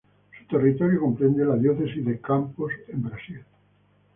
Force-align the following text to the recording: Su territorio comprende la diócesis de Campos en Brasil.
Su 0.39 0.45
territorio 0.47 0.99
comprende 1.01 1.45
la 1.45 1.55
diócesis 1.55 2.03
de 2.03 2.19
Campos 2.19 2.73
en 2.87 3.03
Brasil. 3.03 3.43